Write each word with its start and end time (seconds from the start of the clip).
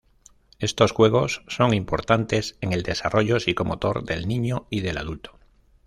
Estos 0.57 0.93
juegos 0.93 1.43
son 1.47 1.75
importantes 1.75 2.57
en 2.59 2.73
el 2.73 2.81
desarrollo 2.81 3.37
psicomotor 3.39 4.03
del 4.03 4.27
niño 4.27 4.65
y 4.71 4.79
del 4.81 4.97
adulto. 4.97 5.37